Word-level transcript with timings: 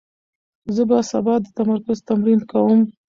زه 0.75 0.83
به 0.89 0.97
سبا 1.11 1.35
د 1.41 1.45
تمرکز 1.57 1.97
تمرین 2.09 2.39
کوم. 2.51 2.81